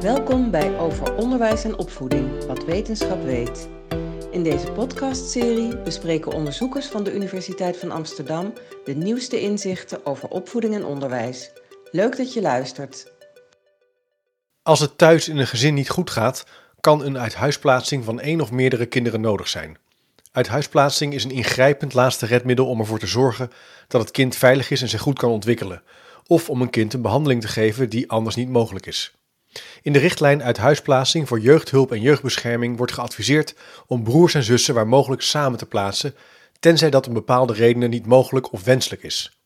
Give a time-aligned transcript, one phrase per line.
[0.00, 3.68] Welkom bij Over Onderwijs en Opvoeding, wat wetenschap weet.
[4.30, 8.52] In deze podcastserie bespreken onderzoekers van de Universiteit van Amsterdam
[8.84, 11.50] de nieuwste inzichten over opvoeding en onderwijs.
[11.90, 13.12] Leuk dat je luistert.
[14.62, 16.44] Als het thuis in een gezin niet goed gaat,
[16.80, 19.78] kan een uithuisplaatsing van één of meerdere kinderen nodig zijn.
[20.32, 23.50] Uithuisplaatsing is een ingrijpend laatste redmiddel om ervoor te zorgen
[23.88, 25.82] dat het kind veilig is en zich goed kan ontwikkelen,
[26.26, 29.14] of om een kind een behandeling te geven die anders niet mogelijk is.
[29.82, 33.54] In de richtlijn Uithuisplaatsing voor jeugdhulp en jeugdbescherming wordt geadviseerd
[33.86, 36.14] om broers en zussen waar mogelijk samen te plaatsen,
[36.60, 39.40] tenzij dat om bepaalde redenen niet mogelijk of wenselijk is.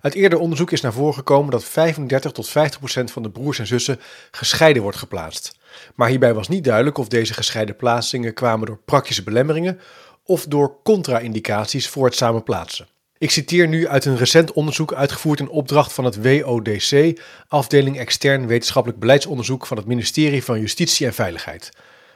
[0.00, 3.58] Uit eerder onderzoek is naar voren gekomen dat 35 tot 50 procent van de broers
[3.58, 5.58] en zussen gescheiden wordt geplaatst.
[5.94, 9.80] Maar hierbij was niet duidelijk of deze gescheiden plaatsingen kwamen door praktische belemmeringen
[10.24, 12.88] of door contra-indicaties voor het samen plaatsen.
[13.18, 18.46] Ik citeer nu uit een recent onderzoek uitgevoerd in opdracht van het WODC, afdeling extern
[18.46, 21.70] wetenschappelijk beleidsonderzoek van het ministerie van Justitie en Veiligheid.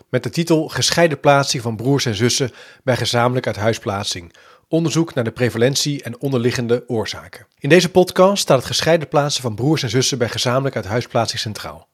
[0.08, 2.50] Met de titel Gescheiden plaatsing van broers en zussen
[2.84, 4.34] bij gezamenlijk uithuisplaatsing.
[4.68, 7.46] Onderzoek naar de prevalentie en onderliggende oorzaken.
[7.58, 11.88] In deze podcast staat het gescheiden plaatsen van broers en zussen bij gezamenlijk uithuisplaatsing centraal.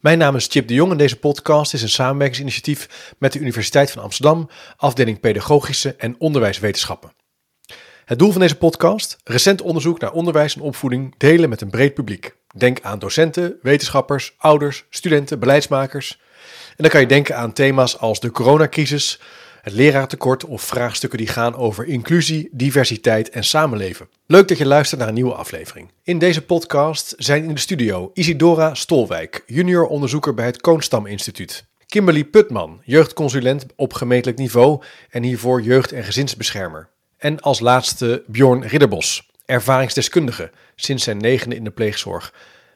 [0.00, 3.90] Mijn naam is Chip de Jong en deze podcast is een samenwerkingsinitiatief met de Universiteit
[3.90, 7.15] van Amsterdam, afdeling Pedagogische en Onderwijswetenschappen.
[8.06, 11.94] Het doel van deze podcast: recent onderzoek naar onderwijs en opvoeding delen met een breed
[11.94, 12.34] publiek.
[12.56, 16.20] Denk aan docenten, wetenschappers, ouders, studenten, beleidsmakers.
[16.68, 19.20] En dan kan je denken aan thema's als de coronacrisis,
[19.62, 24.08] het leraartekort of vraagstukken die gaan over inclusie, diversiteit en samenleven.
[24.26, 25.90] Leuk dat je luistert naar een nieuwe aflevering.
[26.02, 31.64] In deze podcast zijn in de studio Isidora Stolwijk, junior onderzoeker bij het Koonstam Instituut.
[31.86, 36.94] Kimberly Putman, jeugdconsulent op gemeentelijk niveau en hiervoor jeugd- en gezinsbeschermer.
[37.26, 42.32] En als laatste Bjorn Ridderbos, ervaringsdeskundige sinds zijn negende in de pleegzorg.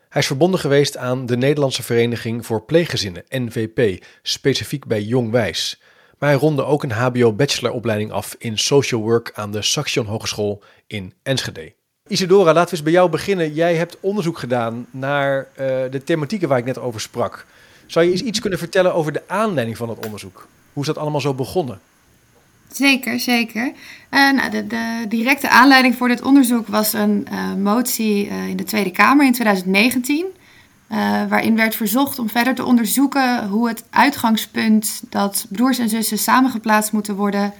[0.08, 5.80] Hij is verbonden geweest aan de Nederlandse Vereniging voor Pleeggezinnen, NVP, specifiek bij Jong Wijs.
[6.18, 11.12] Maar hij ronde ook een HBO-bacheloropleiding af in social work aan de Saxion Hogeschool in
[11.22, 11.72] Enschede.
[12.06, 13.55] Isidora, laten we eens bij jou beginnen.
[13.55, 17.46] Jij hebt onderzoek gedaan naar uh, de thematieken waar ik net over sprak.
[17.86, 20.48] Zou je eens iets kunnen vertellen over de aanleiding van het onderzoek?
[20.72, 21.80] Hoe is dat allemaal zo begonnen?
[22.73, 23.73] Zeker, zeker.
[24.11, 28.57] Uh, nou, de, de, directe aanleiding voor dit onderzoek was een uh, motie uh, in
[28.57, 30.27] de Tweede Kamer in 2019.
[31.29, 36.92] waarin werd verzocht om verder te onderzoeken hoe het uitgangspunt dat broers en zussen samengeplaatst
[36.92, 37.53] moeten worden,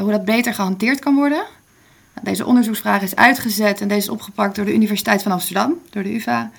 [0.00, 1.44] hoe dat beter gehanteerd kan worden.
[2.22, 6.14] Deze onderzoeksvraag is uitgezet en deze is opgepakt door de Universiteit van Amsterdam, door de
[6.14, 6.50] UvA.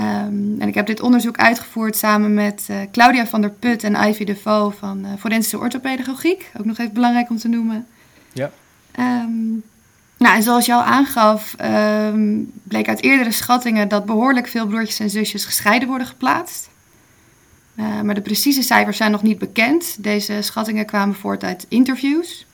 [0.00, 4.08] Um, en ik heb dit onderzoek uitgevoerd samen met uh, Claudia van der Put en
[4.08, 6.50] Ivy Defoe van uh, Forensische Orthopedagogiek.
[6.58, 7.86] Ook nog even belangrijk om te noemen.
[8.32, 8.50] Ja.
[8.98, 9.62] Um,
[10.16, 11.54] nou, en zoals je al aangaf,
[12.12, 16.68] um, bleek uit eerdere schattingen dat behoorlijk veel broertjes en zusjes gescheiden worden geplaatst.
[17.76, 19.96] Uh, maar de precieze cijfers zijn nog niet bekend.
[19.98, 22.46] Deze schattingen kwamen voort uit interviews.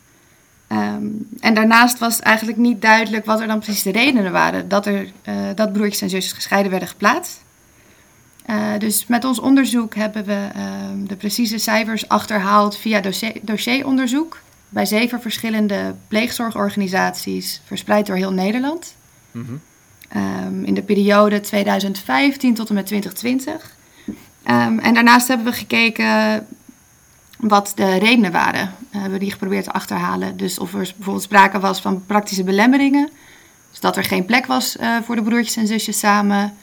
[0.73, 4.87] Um, en daarnaast was eigenlijk niet duidelijk wat er dan precies de redenen waren dat,
[4.87, 7.43] er, uh, dat broertjes en zusjes gescheiden werden geplaatst.
[8.47, 10.63] Uh, dus met ons onderzoek hebben we uh,
[11.07, 18.95] de precieze cijfers achterhaald via dossier, dossieronderzoek bij zeven verschillende pleegzorgorganisaties verspreid door heel Nederland.
[19.31, 19.61] Mm -hmm.
[20.47, 23.77] um, in de periode 2015 tot en met 2020.
[24.07, 26.47] Um, en daarnaast hebben we gekeken
[27.49, 28.75] wat de redenen waren.
[28.91, 30.37] Hebben we die geprobeerd te achterhalen.
[30.37, 33.11] Dus of er bijvoorbeeld sprake was van praktische belemmeringen.
[33.71, 36.55] Dus dat er geen plek was uh, voor de broertjes en zusjes samen.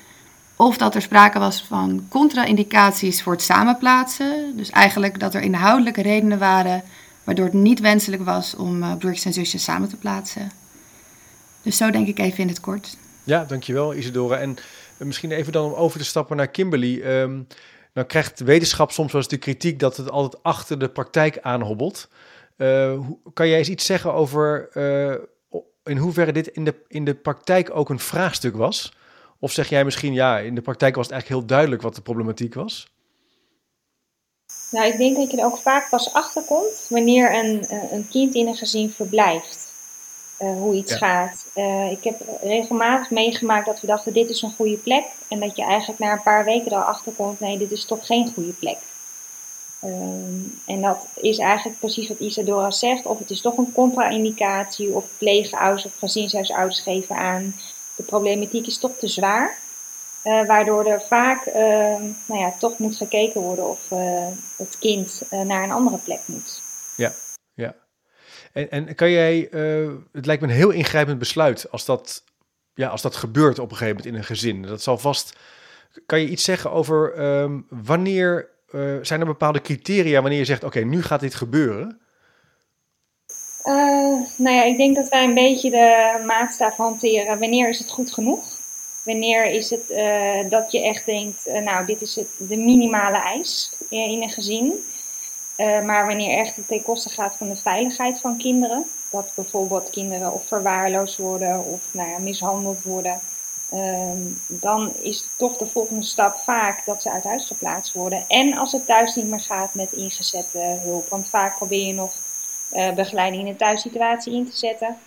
[0.55, 4.57] Of dat er sprake was van contra-indicaties voor het samenplaatsen.
[4.57, 6.83] Dus eigenlijk dat er inhoudelijke redenen waren
[7.23, 10.51] waardoor het niet wenselijk was om uh, broertjes en zusjes samen te plaatsen.
[11.61, 12.97] Dus zo denk ik even in het kort.
[13.23, 14.37] Ja, dankjewel Isidora.
[14.37, 14.57] En
[14.97, 17.01] misschien even dan om over te stappen naar Kimberly.
[17.01, 17.47] Um,
[17.99, 22.07] nou krijgt wetenschap soms wel eens de kritiek dat het altijd achter de praktijk aanhobbelt.
[22.57, 22.99] Uh,
[23.33, 25.15] kan jij eens iets zeggen over uh,
[25.83, 28.93] in hoeverre dit in de, in de praktijk ook een vraagstuk was?
[29.39, 32.01] Of zeg jij misschien, ja, in de praktijk was het eigenlijk heel duidelijk wat de
[32.01, 32.91] problematiek was?
[34.71, 38.47] Nou, ik denk dat je er ook vaak pas achterkomt wanneer een, een kind in
[38.47, 39.68] een gezin verblijft.
[40.41, 40.97] Uh, hoe iets ja.
[40.97, 41.45] gaat.
[41.55, 45.05] Uh, ik heb regelmatig meegemaakt dat we dachten: dit is een goede plek.
[45.27, 48.31] En dat je eigenlijk na een paar weken al achterkomt: nee, dit is toch geen
[48.33, 48.77] goede plek.
[49.83, 49.91] Uh,
[50.65, 55.05] en dat is eigenlijk precies wat Isadora zegt: of het is toch een contra-indicatie, of
[55.17, 57.55] pleegouders of gezinshuisouders geven aan.
[57.95, 59.57] De problematiek is toch te zwaar.
[60.23, 61.45] Uh, waardoor er vaak
[62.25, 63.79] nou ja, toch moet gekeken worden of
[64.55, 66.61] het kind naar een andere plek moet.
[66.95, 67.13] Ja.
[68.53, 72.23] En, en kan jij, uh, het lijkt me een heel ingrijpend besluit als dat,
[72.73, 74.61] ja, als dat gebeurt op een gegeven moment in een gezin.
[74.61, 75.37] Dat zal vast
[76.05, 80.63] Kan je iets zeggen over ehm, wanneer uh, zijn er bepaalde criteria wanneer je zegt:
[80.63, 81.99] oké, nu gaat dit gebeuren?
[83.65, 87.39] Uh, nou ja, ik denk dat wij een beetje de maatstaf hanteren.
[87.39, 88.57] Wanneer is het goed genoeg?
[89.05, 89.87] Wanneer is het
[90.49, 94.73] dat je echt denkt: nou, dit is het, de minimale eis in een gezin.
[95.59, 98.85] Maar wanneer echt het ten koste gaat van de veiligheid van kinderen.
[99.11, 103.19] Dat bijvoorbeeld kinderen of verwaarloosd worden of nou ja, mishandeld worden.
[103.71, 108.25] Ehm, dan is toch de volgende stap vaak dat ze uit huis geplaatst worden.
[108.27, 111.07] En als het thuis niet meer gaat met ingezette hulp.
[111.07, 112.13] Want vaak probeer je nog
[112.73, 114.97] uh, begeleiding in de thuissituatie in te zetten.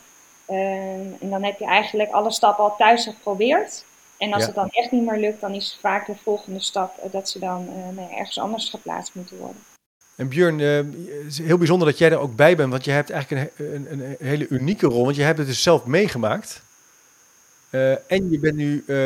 [0.46, 3.84] Ehm, en dan heb je eigenlijk alle stappen al thuis geprobeerd.
[4.18, 7.12] En als het dan echt niet meer lukt, dan is vaak de volgende stap eh,
[7.12, 9.71] dat ze dan uh, ergens anders geplaatst moeten worden.
[10.16, 10.94] En Björn, het
[11.28, 14.00] is heel bijzonder dat jij er ook bij bent, want je hebt eigenlijk een, een,
[14.00, 16.62] een hele unieke rol, want je hebt het dus zelf meegemaakt.
[17.72, 18.96] Uh, en je bent nu, uh,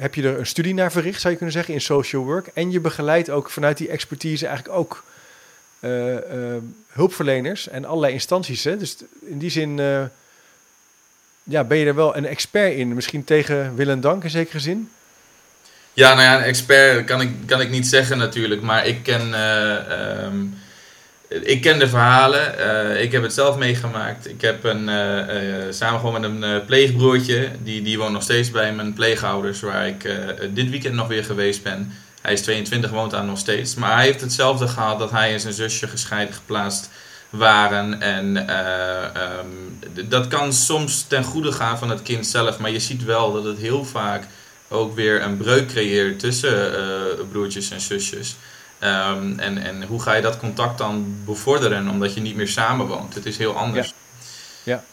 [0.00, 2.46] heb je er een studie naar verricht, zou je kunnen zeggen, in social work.
[2.54, 5.04] En je begeleidt ook vanuit die expertise eigenlijk ook
[6.88, 8.64] hulpverleners en allerlei instanties.
[8.64, 8.76] Hè?
[8.76, 9.76] Dus in die zin
[11.42, 12.94] ja, ben je er wel een expert in.
[12.94, 14.90] Misschien tegen wil en dank in zekere zin.
[15.94, 18.62] Ja, nou ja, een expert kan ik, kan ik niet zeggen natuurlijk.
[18.62, 19.34] Maar ik ken...
[20.24, 20.60] Um,
[21.40, 22.54] ik ken de verhalen.
[22.58, 24.28] Uh, ik heb het zelf meegemaakt.
[24.28, 27.48] Ik heb een, uh, samen gewoon met een pleegbroertje.
[27.62, 29.60] Die, die woont nog steeds bij mijn pleegouders.
[29.60, 30.10] Waar ik
[30.50, 31.92] dit weekend nog weer geweest ben.
[32.20, 33.74] Hij is 22, woont daar nog steeds.
[33.74, 36.90] Maar hij heeft hetzelfde gehad dat hij en zijn zusje gescheiden geplaatst
[37.30, 38.00] waren.
[38.00, 38.36] En
[39.38, 39.78] um,
[40.08, 42.58] dat kan soms ten goede gaan van het kind zelf.
[42.58, 44.24] Maar je ziet wel dat het heel vaak
[44.72, 46.72] ook weer een breuk creëert tussen
[47.30, 48.36] broertjes en zusjes.
[48.84, 53.14] Um, en, en hoe ga je dat contact dan bevorderen omdat je niet meer samenwoont?
[53.14, 53.86] Het is heel anders.
[53.86, 53.94] Ja.
[54.72, 54.84] ja.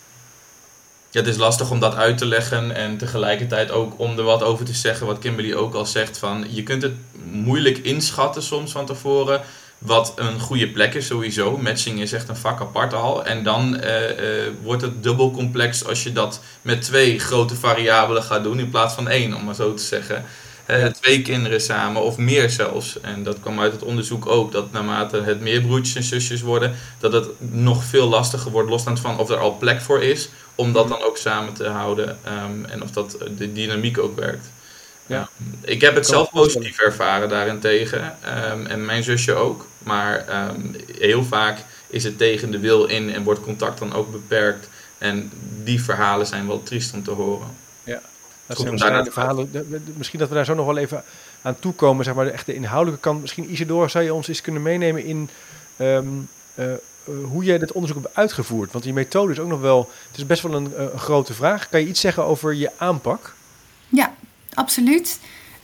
[1.10, 1.20] ja.
[1.20, 4.66] het is lastig om dat uit te leggen en tegelijkertijd ook om er wat over
[4.66, 6.18] te zeggen, wat Kimberly ook al zegt.
[6.18, 6.94] Van, je kunt het
[7.24, 9.42] moeilijk inschatten soms van tevoren
[9.80, 11.58] wat een goede plek is sowieso.
[11.58, 13.26] Matching is echt een vak apart al.
[13.26, 18.24] En dan uh, uh, wordt het dubbel complex als je dat met twee grote variabelen
[18.24, 20.26] gaat doen in plaats van één, om maar zo te zeggen.
[20.70, 23.00] Uh, twee kinderen samen of meer zelfs.
[23.02, 26.76] En dat kwam uit het onderzoek ook, dat naarmate het meer broertjes en zusjes worden,
[27.00, 30.74] dat het nog veel lastiger wordt, losstaand van of er al plek voor is, om
[30.74, 34.52] dat dan ook samen te houden um, en of dat de dynamiek ook werkt.
[35.06, 35.30] Ja.
[35.42, 38.18] Um, ik heb het zelf positief ervaren daarentegen
[38.52, 40.26] um, en mijn zusje ook, maar
[41.00, 44.70] heel vaak is het tegen de wil in en wordt contact dan ook beperkt.
[44.98, 45.32] En
[45.64, 47.48] die verhalen zijn wel triest om te horen.
[47.84, 48.02] Ja.
[48.46, 49.68] Dat zijn de verhalen.
[49.98, 51.04] Misschien dat we daar zo nog wel even
[51.42, 53.22] aan toekomen, zeg maar, de echte inhoudelijke kant.
[53.22, 55.30] Misschien Isidore, zou je ons eens kunnen meenemen in
[55.78, 56.66] um, uh,
[57.24, 58.72] hoe jij dit onderzoek hebt uitgevoerd?
[58.72, 61.34] Want die methode is ook nog wel, het is best wel een, uh, een grote
[61.34, 61.70] vraag.
[61.70, 63.34] Kan je iets zeggen over je aanpak?
[63.88, 64.14] Ja,
[64.54, 65.20] absoluut.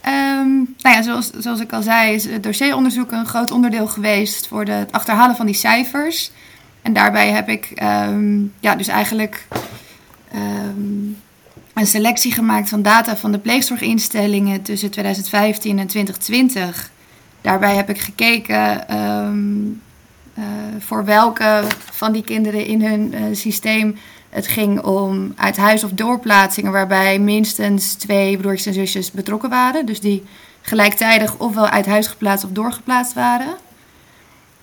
[0.08, 4.48] Um, nou ja, zoals, zoals ik al zei, is het dossieronderzoek een groot onderdeel geweest
[4.48, 6.32] voor de, het achterhalen van die cijfers.
[6.82, 9.48] En daarbij heb ik um, ja, dus eigenlijk
[10.36, 11.18] um,
[11.74, 16.92] een selectie gemaakt van data van de pleegzorginstellingen tussen 2015 en 2020.
[17.42, 18.86] Daarbij heb ik gekeken
[20.40, 20.46] uh,
[20.80, 23.98] voor welke van die kinderen in hun uh, systeem
[24.36, 29.86] het ging om uit huis of doorplaatsingen, waarbij minstens twee broertjes en zusjes betrokken waren.
[29.86, 30.24] Dus die
[30.62, 33.56] gelijktijdig ofwel uit huis geplaatst of doorgeplaatst waren.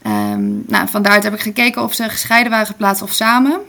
[0.07, 3.61] Um, nou, vandaar heb ik gekeken of ze gescheiden waren geplaatst of samen.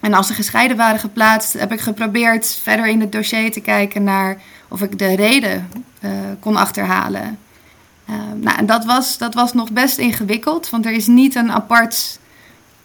[0.00, 4.04] En als ze gescheiden waren geplaatst, heb ik geprobeerd verder in het dossier te kijken
[4.04, 5.68] naar of ik de reden
[6.00, 7.38] uh, kon achterhalen.
[8.10, 11.52] Uh, nou, en dat was, dat was nog best ingewikkeld, want er is niet een
[11.52, 12.20] apart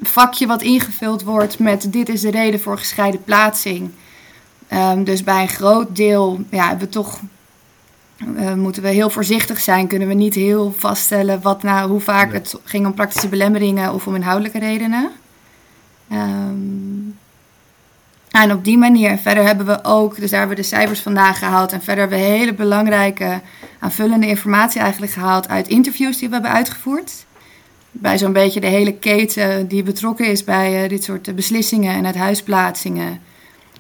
[0.02, 3.92] vakje wat ingevuld wordt met dit is de reden voor gescheiden plaatsing.
[4.74, 7.20] Um, dus bij een groot deel ja, hebben we toch,
[8.18, 9.88] uh, moeten we heel voorzichtig zijn.
[9.88, 14.08] Kunnen we niet heel vaststellen wat nou, hoe vaak het ging om praktische belemmeringen of
[14.08, 15.12] om inhoudelijke redenen.
[16.12, 17.18] Um,
[18.32, 21.36] en op die manier, verder hebben we ook, dus daar hebben we de cijfers vandaan
[21.36, 21.72] gehaald.
[21.72, 23.42] En verder hebben we hele belangrijke
[23.80, 27.26] aanvullende informatie eigenlijk gehaald uit interviews die we hebben uitgevoerd.
[27.92, 32.06] Bij zo'n beetje de hele keten die betrokken is bij uh, dit soort beslissingen en
[32.06, 33.20] uithuisplaatsingen.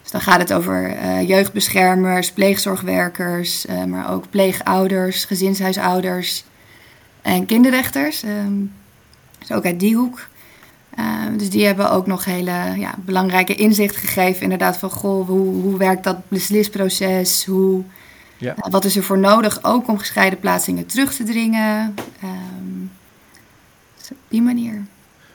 [0.01, 6.43] Dus dan gaat het over uh, jeugdbeschermers, pleegzorgwerkers, maar ook pleegouders, gezinshuisouders
[7.21, 8.23] en kinderrechters.
[8.23, 8.73] Um,
[9.39, 10.27] dus ook uit die hoek.
[10.99, 11.05] Uh,
[11.37, 14.41] dus die hebben ook nog hele ja, belangrijke inzicht gegeven.
[14.41, 17.45] Inderdaad, van goh, hoe, hoe werkt dat beslisproces?
[17.45, 17.83] Hoe,
[18.37, 18.55] ja.
[18.57, 21.95] wat is er voor nodig ook om gescheiden plaatsingen terug te dringen?
[22.23, 22.91] Um,
[24.11, 24.73] op die manier.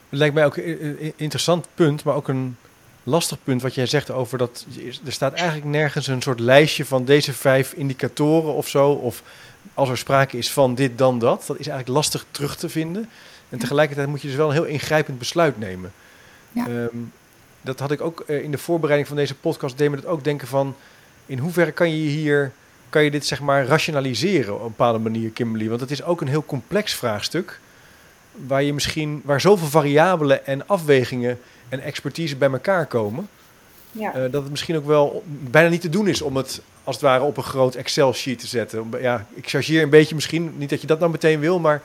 [0.08, 2.56] Het lijkt mij ook een interessant punt, maar ook een
[3.02, 4.66] lastig punt wat jij zegt over dat.
[5.04, 8.90] Er staat eigenlijk nergens een soort lijstje van deze vijf indicatoren of zo.
[8.90, 9.22] Of
[9.74, 11.44] als er sprake is van dit, dan dat.
[11.46, 13.08] Dat is eigenlijk lastig terug te vinden.
[13.48, 15.92] En tegelijkertijd moet je dus wel een heel ingrijpend besluit nemen.
[16.52, 16.66] Ja.
[16.66, 16.96] Ehm,
[17.60, 19.78] dat had ik ook eh, in de voorbereiding van deze podcast.
[19.78, 20.76] deed me dat ook denken van.
[21.26, 22.52] In hoeverre kan je hier.
[22.88, 25.68] Kan je dit zeg maar rationaliseren op een bepaalde manier, Kimberly?
[25.68, 27.60] Want het is ook een heel complex vraagstuk.
[28.32, 29.22] Waar je misschien.
[29.24, 33.28] waar zoveel variabelen en afwegingen en expertise bij elkaar komen.
[33.92, 34.16] Ja.
[34.16, 37.04] Uh, dat het misschien ook wel bijna niet te doen is om het als het
[37.04, 38.90] ware op een groot Excel-sheet te zetten.
[39.00, 41.82] Ja, ik chargeer een beetje misschien, niet dat je dat nou meteen wil, maar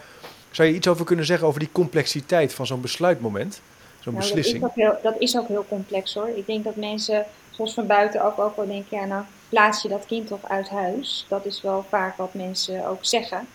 [0.52, 3.62] zou je iets over kunnen zeggen over die complexiteit van zo'n besluitmoment,
[4.00, 4.62] zo'n nou, beslissing?
[4.62, 6.30] Dat is, ook heel, dat is ook heel complex hoor.
[6.36, 9.90] Ik denk dat mensen, zoals van buiten ook, ook wel denken, ja nou plaats je
[9.90, 11.26] dat kind toch uit huis.
[11.30, 13.48] Dat is wel vaak wat mensen ook zeggen.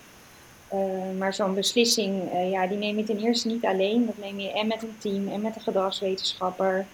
[0.75, 4.07] Uh, maar zo'n beslissing, uh, ja, die neem je ten eerste niet alleen.
[4.07, 6.87] Dat neem je en met een team en met een gedragswetenschapper.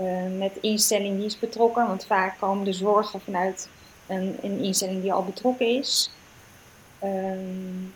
[0.00, 1.86] Uh, met instelling die is betrokken.
[1.86, 3.68] Want vaak komen de zorgen vanuit
[4.06, 6.10] een, een instelling die al betrokken is.
[7.04, 7.94] Um,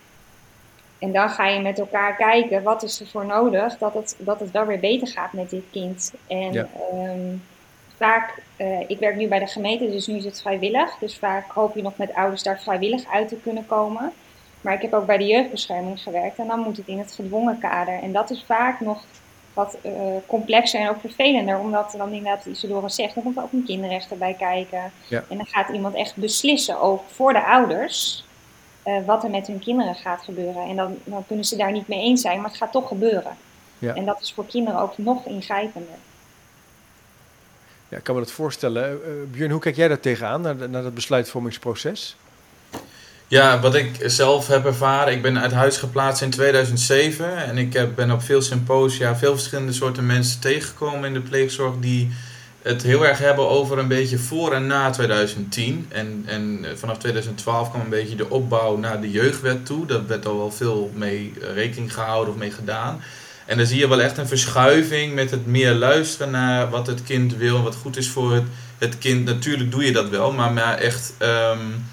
[0.99, 4.41] en dan ga je met elkaar kijken wat is er voor nodig dat het, dat
[4.41, 6.13] het wel weer beter gaat met dit kind.
[6.27, 6.69] En ja.
[6.93, 7.43] um,
[7.97, 8.43] vaak,
[8.87, 10.99] ik werk nu bij de gemeente, dus nu is het vrijwillig.
[10.99, 14.13] Dus vaak hoop je nog met ouders daar vrijwillig uit te kunnen komen.
[14.61, 17.59] Maar ik heb ook bij de jeugdbescherming gewerkt en dan moet het in het gedwongen
[17.59, 18.03] kader.
[18.03, 19.05] En dat is vaak nog
[19.55, 19.93] wat uh,
[20.27, 24.35] complexer en ook vervelender, omdat dan inderdaad Isidore zegt, er komt ook een kinderrechter bij
[24.39, 24.93] kijken.
[25.09, 25.25] Ja.
[25.29, 28.25] En dan gaat iemand echt beslissen ook voor de ouders
[28.87, 30.63] uh, wat er met hun kinderen gaat gebeuren.
[30.63, 33.37] En dan, dan, kunnen ze daar niet mee eens zijn, maar het gaat toch gebeuren.
[33.79, 33.95] Ja.
[33.95, 35.95] En dat is voor kinderen ook nog ingrijpender.
[37.89, 38.93] Ja, ik kan me dat voorstellen.
[38.93, 42.17] Uh, Björn, hoe kijk jij daar tegenaan, naar, naar dat besluitvormingsproces?
[43.31, 47.73] Ja, wat ik zelf heb ervaren, ik ben uit huis geplaatst in 2007 en ik
[47.73, 52.11] heb, ben op veel symposia veel verschillende soorten mensen tegengekomen in de pleegzorg die
[52.63, 55.87] het heel erg hebben over een beetje voor en na 2010.
[55.89, 59.87] En, en vanaf 2012 kwam een beetje de opbouw naar de jeugdwet toe.
[59.87, 63.03] Dat werd al wel veel mee rekening gehouden of mee gedaan.
[63.47, 67.03] En dan zie je wel echt een verschuiving met het meer luisteren naar wat het
[67.03, 68.47] kind wil, wat goed is voor het,
[68.79, 69.25] het kind.
[69.25, 71.85] Natuurlijk doe je dat wel, maar, maar echt um,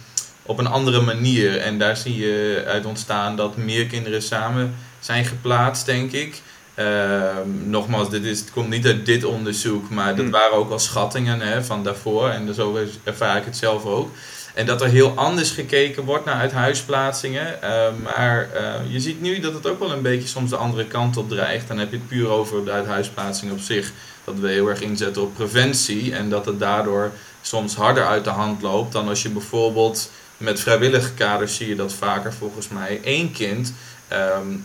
[0.48, 1.58] op een andere manier.
[1.58, 6.42] En daar zie je uit ontstaan dat meer kinderen samen zijn geplaatst, denk ik.
[6.74, 10.32] Ehm, nogmaals, dit is, het komt niet uit dit onderzoek, maar dat hmm.
[10.32, 12.30] waren ook al schattingen hè, van daarvoor.
[12.30, 14.12] En zo ervaar ik het zelf ook.
[14.54, 17.60] En dat er heel anders gekeken wordt naar uithuisplaatsingen.
[17.64, 20.86] Uh, maar uh, je ziet nu dat het ook wel een beetje soms de andere
[20.86, 21.68] kant op dreigt.
[21.68, 23.92] Dan heb je het puur over de uithuisplaatsing op zich.
[24.24, 26.16] Dat we heel erg inzetten op preventie.
[26.16, 27.12] En dat het daardoor
[27.42, 31.76] soms harder uit de hand loopt dan als je bijvoorbeeld met vrijwillige kaders zie je
[31.76, 33.74] dat vaker volgens mij één kind
[34.14, 34.64] um,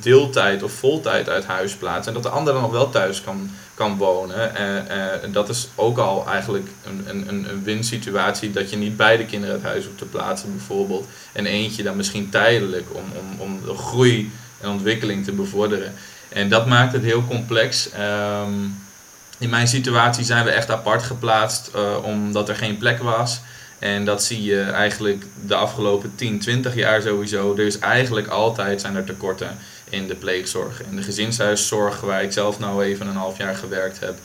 [0.00, 2.14] deeltijd of voltijd uit huis plaatsen.
[2.14, 4.52] En dat de ander dan nog wel thuis kan, kan wonen.
[4.60, 8.50] Uh, dat is ook al eigenlijk een, een, een win-situatie.
[8.50, 11.06] Dat je niet beide kinderen uit huis hoeft te plaatsen bijvoorbeeld.
[11.32, 15.94] En eentje dan misschien tijdelijk om, om, om de groei en ontwikkeling te bevorderen.
[16.28, 17.88] En dat maakt het heel complex.
[18.46, 18.86] Um,
[19.38, 21.70] in mijn situatie zijn we echt apart geplaatst
[22.02, 23.40] omdat er geen plek was.
[23.78, 27.54] En dat zie je eigenlijk de afgelopen 10, 20 jaar sowieso.
[27.54, 29.56] Is eigenlijk altijd zijn er tekorten
[29.90, 30.82] in de pleegzorg.
[30.90, 34.18] In de gezinshuiszorg, waar ik zelf nou even een half jaar gewerkt heb,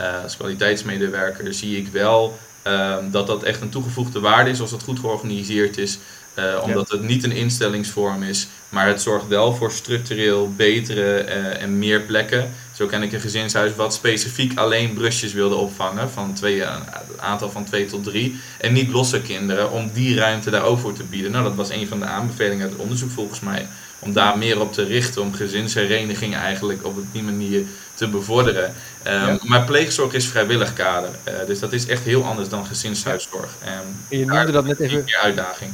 [0.00, 4.70] uh, als kwaliteitsmedewerker, zie ik wel um, dat dat echt een toegevoegde waarde is als
[4.70, 5.98] het goed georganiseerd is.
[6.38, 11.62] Uh, omdat het niet een instellingsvorm is, maar het zorgt wel voor structureel betere uh,
[11.62, 12.50] en meer plekken.
[12.72, 16.82] Zo ken ik een gezinshuis wat specifiek alleen brusjes wilde opvangen, van twee, een
[17.16, 18.40] aantal van twee tot drie.
[18.58, 21.30] En niet losse kinderen, om die ruimte daar ook voor te bieden.
[21.30, 23.66] Nou, dat was een van de aanbevelingen uit het onderzoek volgens mij.
[23.98, 27.62] Om daar meer op te richten, om gezinshereniging eigenlijk op die manier
[27.94, 28.74] te bevorderen.
[29.06, 31.10] Um, Maar pleegzorg is vrijwillig kader.
[31.28, 33.50] Uh, dus dat is echt heel anders dan gezinshuiszorg.
[33.64, 34.98] Um, je noemde dat net even.
[34.98, 35.70] Een uitdaging.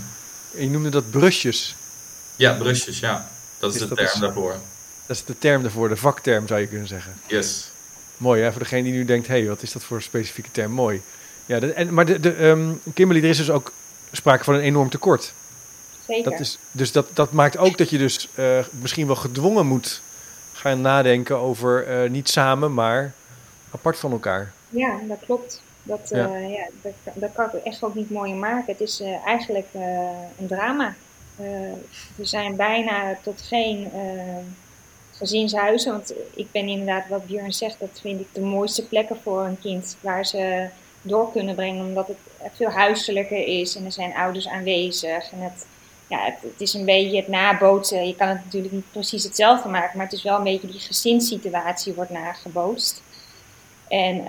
[0.57, 1.75] Je noemde dat brusjes.
[2.37, 3.29] Ja, brusjes, ja.
[3.59, 4.57] Dat is, de term daarvoor.
[5.07, 7.15] Dat is de term daarvoor, de vakterm zou je kunnen zeggen.
[7.27, 7.71] Yes.
[8.17, 8.51] Mooi, hè?
[8.51, 10.73] voor degene die nu denkt, hé, hey, wat is dat voor een specifieke term?
[10.73, 11.03] Mooi.
[11.47, 13.73] Ja, de, en, maar de, de, um, Kimberly, er is dus ook
[14.13, 15.33] sprake van een enorm tekort.
[16.07, 16.31] Zeker.
[16.31, 20.01] Dat is, dus dat, dat maakt ook dat je dus uh, misschien wel gedwongen moet
[20.53, 23.15] gaan nadenken over uh, niet samen, maar
[23.71, 24.53] apart van elkaar.
[24.69, 25.63] Ja, dat klopt.
[25.87, 26.37] Dat, uh, ja.
[26.37, 28.73] ja dat, dat, kan ik echt ook niet mooier maken.
[28.73, 29.69] Het is eigenlijk
[30.38, 30.95] een drama.
[32.17, 33.91] we zijn bijna tot geen
[35.17, 35.93] gezinshuizen.
[35.93, 39.61] Want ik ben inderdaad, wat Björn zegt, dat vind ik de mooiste plekken voor een
[39.61, 39.97] kind.
[40.00, 40.69] Waar ze
[41.03, 45.33] door kunnen brengen, omdat het veel huiselijker is en er zijn ouders aanwezig.
[45.33, 45.67] En het,
[46.07, 48.07] ja, het, het, is een beetje het nabootsen.
[48.07, 50.81] Je kan het natuurlijk niet precies hetzelfde maken, maar het is wel een beetje die
[50.81, 53.03] gezinssituatie wordt nagebootst.
[53.88, 54.25] En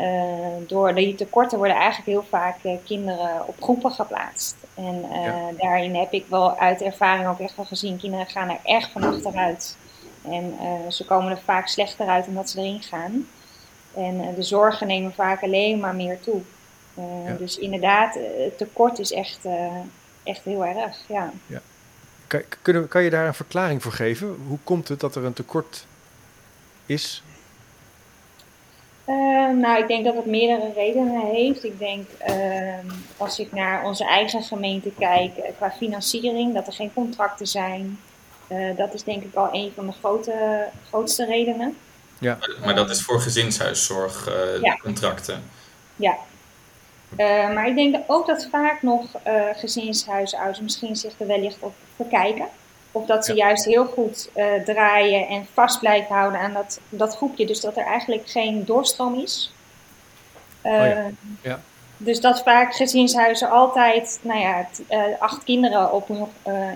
[0.67, 4.55] door die tekorten worden eigenlijk heel vaak kinderen op groepen geplaatst.
[4.73, 5.05] En
[5.57, 9.03] daarin heb ik wel uit ervaring ook echt wel gezien, kinderen gaan er echt van
[9.03, 9.77] achteruit.
[10.21, 10.57] En
[10.89, 13.27] ze komen er vaak slechter uit omdat ze erin gaan.
[13.93, 16.41] En de zorgen nemen vaak alleen maar meer toe.
[17.37, 19.39] Dus inderdaad, het tekort is echt,
[20.23, 20.97] echt heel erg.
[21.07, 21.31] Ja.
[21.47, 21.61] ja.
[22.27, 24.35] Kan, kunnen, kan je daar een verklaring voor geven?
[24.47, 25.85] Hoe komt het dat er een tekort
[26.85, 27.23] is?
[29.05, 31.63] Ehm, nou, ik denk dat het meerdere redenen heeft.
[31.63, 32.73] Ik denk, uh,
[33.17, 37.99] als ik naar onze eigen gemeente kijk, eh, qua financiering, dat er geen contracten zijn.
[38.51, 41.77] Uh, dat is denk ik al een van de grote, grootste redenen.
[42.19, 42.37] Ja.
[42.63, 45.43] Maar dat is voor gezinshuiszorgcontracten.
[45.95, 46.17] ja,
[47.17, 51.73] uh, maar ik denk ook dat vaak nog uh, gezinshuisouders misschien zich er wellicht op
[51.95, 52.47] verkijken.
[52.95, 57.15] Of dat ze juist heel goed uh, draaien en vast blijven houden aan dat, dat
[57.15, 57.45] groepje.
[57.45, 59.53] Dus dat er eigenlijk geen doorstroom is.
[60.61, 61.09] Oh ja.
[61.41, 61.59] Ja.
[61.97, 64.67] Dus dat vaak gezinshuizen altijd nou ja,
[65.19, 66.27] acht kinderen op hun,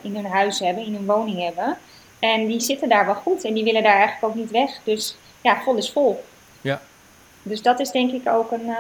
[0.02, 1.78] in hun huis hebben, in hun woning hebben.
[2.20, 4.80] En die zitten daar wel goed en die willen daar eigenlijk ook niet weg.
[4.84, 6.24] Dus ja, vol is vol.
[6.62, 6.82] Ja.
[7.44, 8.76] Dus dat is denk ik ook een,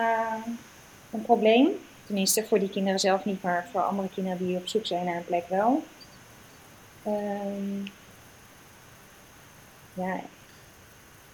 [1.11, 1.67] een probleem.
[2.05, 5.15] Tenminste, voor die kinderen zelf niet, maar voor andere kinderen die op zoek zijn naar
[5.15, 5.83] een plek wel.
[7.07, 7.83] Um,
[9.93, 10.19] ja.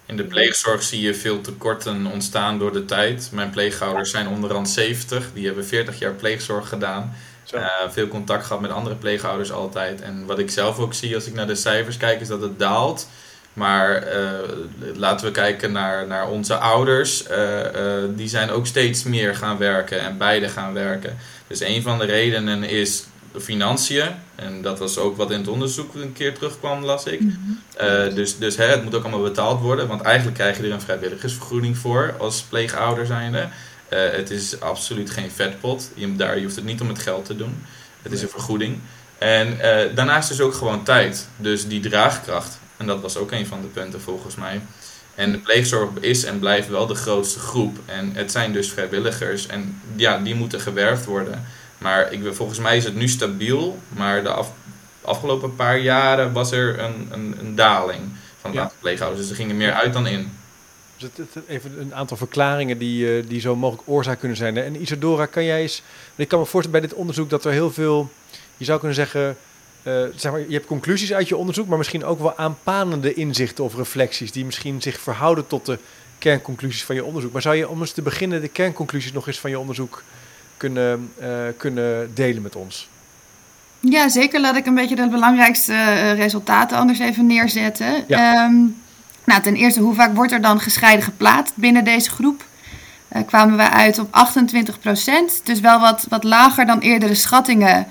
[0.05, 3.29] In de pleegzorg zie je veel tekorten ontstaan door de tijd.
[3.31, 7.15] Mijn pleegouders zijn onderhand 70, die hebben 40 jaar pleegzorg gedaan.
[7.53, 10.01] Uh, veel contact gehad met andere pleegouders altijd.
[10.01, 12.59] En wat ik zelf ook zie als ik naar de cijfers kijk, is dat het
[12.59, 13.07] daalt.
[13.53, 14.31] Maar uh,
[14.95, 17.29] laten we kijken naar, naar onze ouders.
[17.29, 21.17] Uh, uh, die zijn ook steeds meer gaan werken en beide gaan werken.
[21.47, 23.05] Dus een van de redenen is
[23.39, 24.09] financiën.
[24.35, 27.19] En dat was ook wat in het onderzoek een keer terugkwam, las ik.
[27.21, 27.63] Mm
[28.13, 29.87] dus dus hè, het moet ook allemaal betaald worden.
[29.87, 33.47] Want eigenlijk krijg je er een vrijwilligersvergoeding voor als pleegouder zijnde.
[33.89, 35.91] het is absoluut geen vetpot.
[35.93, 37.65] Je, daar, je hoeft het niet om het geld te doen.
[38.01, 38.79] Het is een vergoeding.
[39.17, 39.57] En
[39.95, 41.27] daarnaast is ook gewoon tijd.
[41.37, 42.59] Dus die draagkracht.
[42.77, 44.61] En dat was ook een van de punten volgens mij.
[45.15, 47.77] En de pleegzorg is en blijft wel de grootste groep.
[47.85, 49.47] En het zijn dus vrijwilligers.
[49.47, 51.45] En ja, die moeten gewerfd worden.
[51.77, 53.79] Maar ik, volgens mij is het nu stabiel.
[53.87, 54.45] Maar de
[55.01, 58.01] afgelopen paar jaren was er een, een, een daling
[58.39, 58.71] van de ja.
[58.79, 59.21] pleeghouders.
[59.21, 60.31] Dus er gingen meer uit dan in.
[60.97, 64.57] Dus het, even een aantal verklaringen die, uh, die zo mogelijk oorzaak kunnen zijn.
[64.57, 65.83] En Isadora, kan jij eens...
[66.15, 68.09] Ik kan me voorstellen bij dit onderzoek dat er heel veel...
[68.57, 69.37] Je zou kunnen zeggen
[69.87, 73.63] uh, zeg maar, je hebt conclusies uit je onderzoek, maar misschien ook wel aanpanende inzichten
[73.63, 75.79] of reflecties die misschien zich verhouden tot de
[76.17, 77.31] kernconclusies van je onderzoek.
[77.31, 80.03] Maar zou je om eens te beginnen de kernconclusies nog eens van je onderzoek
[80.57, 82.89] kunnen, uh, kunnen delen met ons?
[83.79, 84.41] Ja, zeker.
[84.41, 88.03] Laat ik een beetje de belangrijkste uh, resultaten anders even neerzetten.
[88.07, 88.45] Ja.
[88.45, 88.75] Um,
[89.23, 92.45] nou, ten eerste, hoe vaak wordt er dan gescheiden geplaatst binnen deze groep?
[93.25, 95.41] kwamen we uit op 28 procent.
[95.43, 97.87] Dus wel wat, wat lager dan eerdere schattingen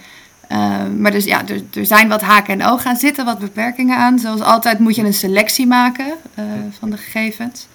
[0.48, 3.96] uh, maar dus ja, er, er, zijn wat haken en ogen aan zitten, wat beperkingen
[3.96, 4.18] aan.
[4.18, 6.07] Zoals altijd moet je een selectie maken
[6.38, 6.44] uh,
[6.79, 7.66] van de gegevens.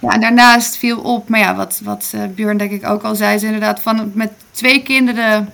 [0.00, 3.14] Ja, en daarnaast viel op, maar ja, wat, wat uh, Björn denk ik ook al
[3.14, 5.52] zei, is inderdaad van met twee kinderen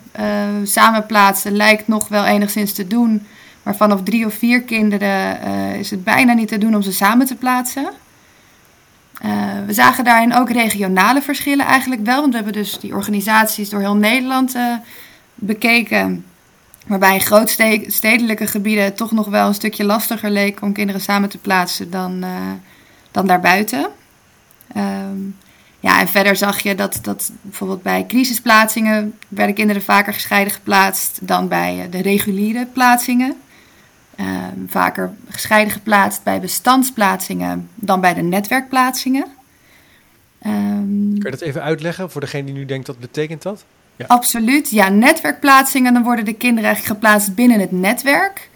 [0.64, 3.26] samen plaatsen lijkt nog wel enigszins te doen.
[3.62, 5.40] Maar vanaf drie of vier kinderen
[5.78, 7.90] is het bijna niet te doen om ze samen te plaatsen.
[9.66, 13.80] we zagen daarin ook regionale verschillen eigenlijk wel, want we hebben dus die organisaties door
[13.80, 14.56] heel Nederland
[15.34, 16.24] bekeken.
[16.86, 21.38] Waarbij in grootstedelijke gebieden toch nog wel een stukje lastiger leek om kinderen samen te
[21.38, 22.30] plaatsen dan, uh,
[23.10, 23.88] dan daarbuiten.
[24.76, 25.36] Um,
[25.80, 31.18] ja, en verder zag je dat, dat bijvoorbeeld bij crisisplaatsingen werden kinderen vaker gescheiden geplaatst
[31.22, 33.36] dan bij de reguliere plaatsingen.
[34.20, 39.26] Um, vaker gescheiden geplaatst bij bestandsplaatsingen dan bij de netwerkplaatsingen.
[40.46, 43.64] Um, Kun je dat even uitleggen voor degene die nu denkt, wat betekent dat?
[44.06, 44.70] Absoluut.
[44.70, 48.50] Ja, netwerkplaatsingen, dan worden de kinderen geplaatst binnen het netwerk.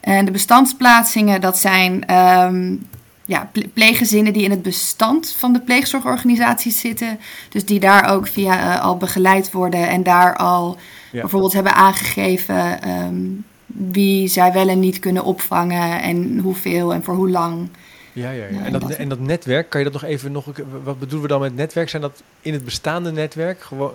[0.00, 2.86] En de bestandsplaatsingen, dat zijn um,
[3.26, 7.18] ja, pleeggezinnen die in het bestand van de pleegzorgorganisaties zitten.
[7.48, 10.76] Dus die daar ook via uh, al begeleid worden en daar al
[11.10, 17.14] bijvoorbeeld hebben aangegeven um, wie zij wel en niet kunnen opvangen en hoeveel en voor
[17.14, 17.68] hoe lang.
[18.12, 18.64] Ja, ja, ja.
[18.64, 20.46] En, dat, en dat netwerk, kan je dat nog even nog.
[20.82, 21.88] Wat bedoelen we dan met netwerk?
[21.88, 23.60] Zijn dat in het bestaande netwerk?
[23.60, 23.92] Gewoon.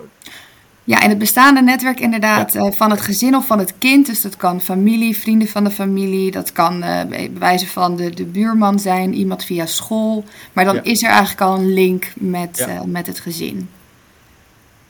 [0.84, 4.06] Ja, en het bestaande netwerk inderdaad uh, van het gezin of van het kind.
[4.06, 6.30] Dus dat kan familie, vrienden van de familie.
[6.30, 10.24] Dat kan uh, bij wijze van de, de buurman zijn, iemand via school.
[10.52, 12.68] Maar dan is er eigenlijk al een link met, ja.
[12.68, 13.70] uh, met het gezin.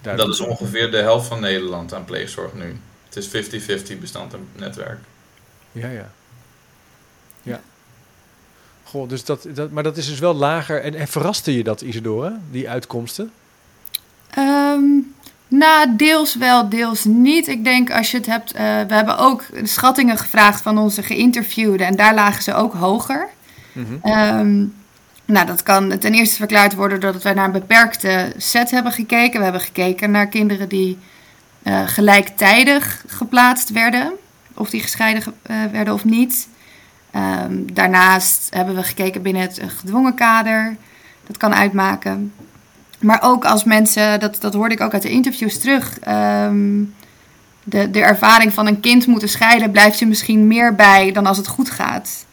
[0.00, 2.76] Dat is ongeveer de helft van Nederland aan pleegzorg nu.
[3.08, 3.50] Het is
[3.96, 4.98] 50-50 bestand en netwerk.
[5.72, 6.10] Ja, ja.
[7.42, 7.60] Ja.
[8.82, 10.82] Goh, dus dat, dat, maar dat is dus wel lager.
[10.82, 13.32] En, en verraste je dat, Isidore, die uitkomsten?
[14.38, 15.11] Um,
[15.52, 17.48] nou, deels wel, deels niet.
[17.48, 18.54] Ik denk als je het hebt.
[18.54, 21.86] Uh, we hebben ook schattingen gevraagd van onze geïnterviewden.
[21.86, 23.28] En daar lagen ze ook hoger.
[23.72, 24.12] Mm -hmm.
[24.12, 24.74] um,
[25.24, 29.38] nou, dat kan ten eerste verklaard worden doordat wij naar een beperkte set hebben gekeken.
[29.38, 30.98] We hebben gekeken naar kinderen die
[31.62, 34.12] uh, gelijktijdig geplaatst werden.
[34.54, 36.48] Of die gescheiden uh, werden of niet.
[37.16, 40.76] Um, daarnaast hebben we gekeken binnen het gedwongen kader.
[41.26, 42.32] Dat kan uitmaken.
[43.02, 45.98] Maar ook als mensen, dat, dat hoorde ik ook uit de interviews terug.
[46.08, 46.94] Um,
[47.64, 51.36] de, de ervaring van een kind moeten scheiden blijft je misschien meer bij dan als
[51.36, 52.26] het goed gaat.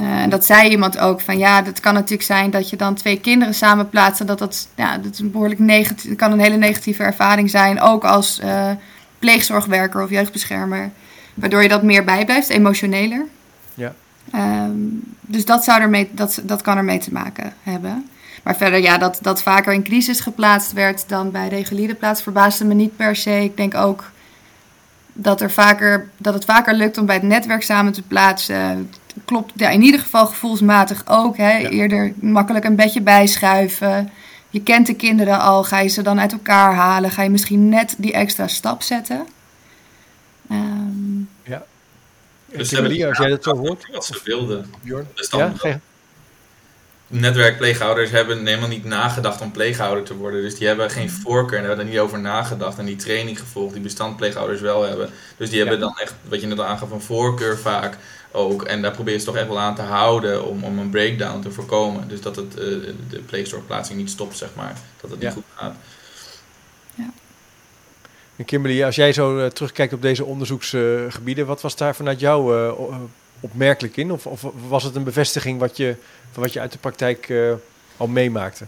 [0.00, 2.94] Uh, en dat zei iemand ook van ja, dat kan natuurlijk zijn dat je dan
[2.94, 4.20] twee kinderen samen plaatst.
[4.20, 7.80] En dat dat, ja, dat is een behoorlijk negatief, kan een hele negatieve ervaring zijn.
[7.80, 8.70] Ook als uh,
[9.18, 10.90] pleegzorgwerker of jeugdbeschermer.
[11.34, 13.24] Waardoor je dat meer bijblijft, emotioneler.
[13.74, 13.94] Ja.
[14.34, 18.08] Um, dus dat, zou ermee, dat, dat kan ermee te maken hebben.
[18.44, 22.64] Maar verder, ja, dat, dat vaker in crisis geplaatst werd dan bij reguliere plaats verbaasde
[22.64, 23.30] me niet per se.
[23.30, 24.10] Ik denk ook
[25.12, 28.90] dat, er vaker, dat het vaker lukt om bij het netwerk samen te plaatsen.
[29.24, 31.36] Klopt ja, in ieder geval gevoelsmatig ook.
[31.36, 31.56] Hè?
[31.56, 31.68] Ja.
[31.68, 34.10] Eerder makkelijk een bedje bijschuiven.
[34.50, 35.64] Je kent de kinderen al.
[35.64, 37.10] Ga je ze dan uit elkaar halen?
[37.10, 39.26] Ga je misschien net die extra stap zetten?
[40.50, 41.64] Um, ja.
[42.46, 43.86] Dus ze hebben als jij dat zo hoort.
[43.92, 44.72] Wat ze wilden.
[44.82, 45.06] Bjorn?
[45.14, 45.80] Dus dan, ja,
[47.14, 47.22] geen...
[47.22, 50.42] netwerkpleegouders hebben helemaal niet nagedacht om pleegouder te worden.
[50.42, 52.78] Dus die hebben geen voorkeur en hebben er niet over nagedacht.
[52.78, 55.10] En die training gevolgd die bestandpleegouders wel hebben.
[55.36, 55.84] Dus die hebben Ja.
[55.84, 57.96] dan echt, wat je net al aangaf, een voorkeur vaak
[58.32, 58.62] ook.
[58.62, 61.40] En daar probeer je ze toch echt wel aan te houden om, om een breakdown
[61.40, 62.08] te voorkomen.
[62.08, 62.64] Dus dat het, eh,
[63.10, 64.72] de pleegzorgplaatsing niet stopt, zeg maar.
[65.00, 65.26] Dat het Ja.
[65.26, 65.74] niet goed gaat.
[68.36, 72.56] En Kimberly, als jij zo eh, terugkijkt op deze onderzoeksgebieden, wat was daar vanuit jou
[72.56, 72.72] eh,
[73.44, 74.12] opmerkelijk in?
[74.12, 75.96] Of, of was het een bevestiging wat je,
[76.30, 77.52] van wat je uit de praktijk eh,
[77.96, 78.66] al meemaakte?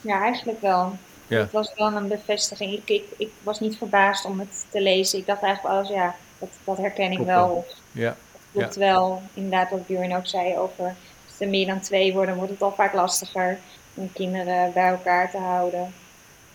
[0.00, 0.96] Ja, eigenlijk wel.
[1.26, 1.38] Ja.
[1.38, 2.72] Het was wel een bevestiging.
[2.72, 5.18] Ik, ik, ik was niet verbaasd om het te lezen.
[5.18, 7.66] Ik dacht eigenlijk eens, ja, dat, dat herken ik wel.
[7.92, 8.16] Ja,
[8.52, 9.22] klopt wel.
[9.34, 10.94] Inderdaad, wat Björn ook zei over
[11.28, 13.58] als er meer dan twee worden, wordt het al vaak lastiger
[13.94, 15.94] om kinderen bij elkaar te houden.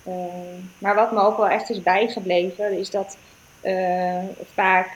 [0.03, 0.13] Eh,
[0.77, 3.17] maar wat me ook wel echt is bijgebleven, is dat
[3.61, 4.89] eh, vaak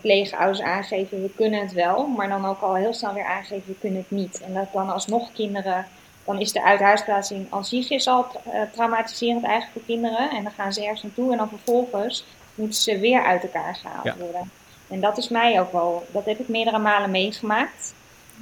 [0.00, 3.74] pleegouders aangeven, we kunnen het wel, maar dan ook al heel snel weer aangeven, we
[3.80, 4.40] kunnen het niet.
[4.40, 5.86] En dat dan alsnog kinderen,
[6.24, 10.30] dan is de uithuisplaatsing aan zich is al tra- eh, traumatiserend eigenlijk voor kinderen.
[10.30, 14.04] En dan gaan ze ergens naartoe en dan vervolgens moeten ze weer uit elkaar gehaald
[14.04, 14.16] Ja.
[14.18, 14.50] worden.
[14.88, 17.94] En dat is mij ook wel, dat heb ik meerdere malen meegemaakt.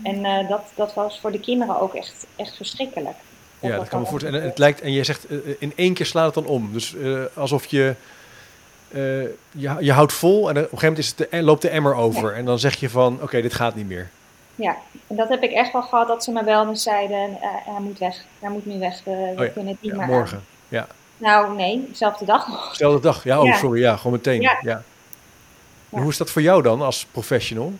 [0.03, 3.17] En eh, dat, dat was voor de kinderen ook echt, echt verschrikkelijk.
[3.61, 4.41] ja, dat kan me voorstellen.
[4.41, 6.73] En het lijkt, en je zegt, eh, in één keer slaat het dan om.
[6.73, 7.95] Dus eh, alsof je, eh,
[9.51, 11.95] je, je houdt vol en op een gegeven moment is het de, loopt de emmer
[11.95, 12.35] over.
[12.35, 14.11] En dan zeg je van, oké, dit gaat niet meer.
[14.55, 14.77] Ja,
[15.07, 17.81] en dat heb ik echt wel gehad dat ze me belden en zeiden, eh, hij
[17.81, 20.37] moet weg, hij moet nu weg, we, Oh ja, kunnen het niet Ja, meer morgen.
[20.37, 20.45] aan.
[20.69, 20.87] Ja.
[21.17, 22.71] Nou nee, dezelfde dag nog.
[22.71, 23.25] Dezelfde dag.
[23.25, 23.81] Ja, oh, sorry.
[23.81, 24.41] Ja, gewoon meteen.
[24.41, 24.59] Ja.
[24.63, 24.85] En.
[25.89, 27.73] Hoe is dat voor jou dan als professional?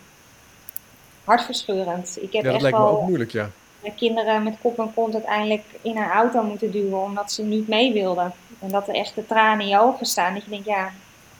[1.23, 2.17] Hartverscheurend.
[2.21, 3.49] Ik heb Ja, dat echt lijkt me wel ook moeilijk, ja.
[3.81, 7.67] eh, kinderen met kop en kont uiteindelijk in een auto moeten duwen omdat ze niet
[7.67, 8.33] mee wilden.
[8.59, 10.33] En dat er echt de tranen in je ogen staan.
[10.33, 10.91] Dat je denkt, ja,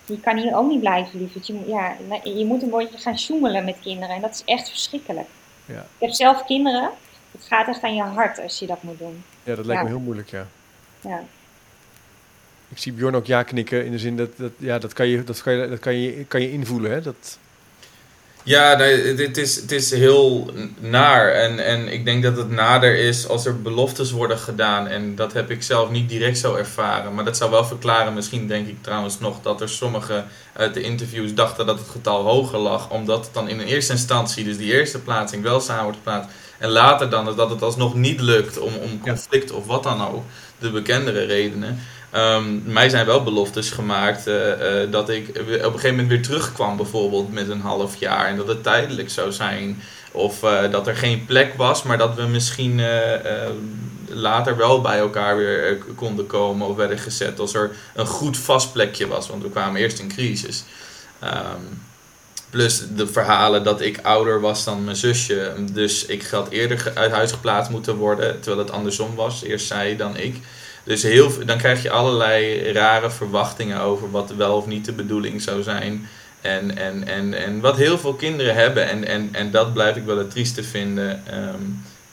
[0.06, 1.48] je kan hier ook niet blijven, lieverd.
[1.48, 4.16] Je, moet- ja, je moet een beetje gaan sjoemelen met kinderen.
[4.16, 5.28] En dat is echt verschrikkelijk.
[5.66, 5.80] Ja.
[5.80, 6.90] Ik heb zelf kinderen.
[7.32, 9.24] Het gaat echt aan je hart als je dat moet doen.
[9.44, 9.88] Ja, dat lijkt Ja.
[9.88, 10.48] me heel moeilijk, ja.
[11.02, 11.24] Ja.
[12.70, 15.24] Ik zie Bjorn ook ja knikken in de zin dat, dat ja, dat kan je,
[15.24, 17.02] dat kan je, dat kan je, kan je invoelen, hè?
[17.02, 17.40] Dat,
[18.46, 21.32] Ja, nee, het is, het is heel naar.
[21.32, 24.88] En, en ik denk dat het nader is als er beloftes worden gedaan.
[24.88, 27.14] En dat heb ik zelf niet direct zo ervaren.
[27.14, 30.82] Maar dat zou wel verklaren, misschien denk ik trouwens nog, dat er sommigen uit de
[30.82, 32.90] interviews dachten dat het getal hoger lag.
[32.90, 36.30] Omdat het dan in eerste instantie, dus die eerste plaatsing, wel samen wordt geplaatst.
[36.58, 40.24] En later dan dat het alsnog niet lukt om, om conflict of wat dan ook.
[40.60, 41.80] De bekendere redenen.
[42.16, 46.22] Ehm, mij zijn wel beloftes gemaakt eh, eh, dat ik op een gegeven moment weer
[46.22, 48.28] terugkwam, bijvoorbeeld met een half jaar.
[48.28, 49.82] En dat het tijdelijk zou zijn.
[50.12, 52.82] Of eh, dat er geen plek was, maar dat we misschien
[54.08, 57.40] later wel bij elkaar weer konden komen of werden gezet.
[57.40, 60.64] Als er een goed vast plekje was, want we kwamen eerst in crisis.
[61.20, 61.62] Ehm,
[62.50, 65.54] plus de verhalen dat ik ouder was dan mijn zusje.
[65.72, 69.44] Dus ik had eerder uit huis geplaatst moeten worden, terwijl het andersom was.
[69.44, 70.36] Eerst zij, dan ik.
[70.86, 75.42] Dus heel, dan krijg je allerlei rare verwachtingen over wat wel of niet de bedoeling
[75.42, 76.08] zou zijn.
[76.42, 80.06] En, en, en, en wat heel veel kinderen hebben, en, en, en dat blijf ik
[80.06, 81.62] wel het trieste vinden, ehm,